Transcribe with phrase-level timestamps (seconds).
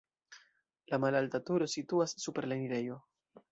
[0.91, 3.01] La malalta turo situas super la enirejo.